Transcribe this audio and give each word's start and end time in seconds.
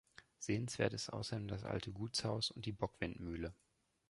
Sehenswert 0.39 0.93
ist 0.93 1.09
außerdem 1.13 1.47
das 1.47 1.63
alte 1.63 1.91
Gutshaus 1.91 2.49
und 2.49 2.65
die 2.65 2.71
Bockwindmühle. 2.71 3.53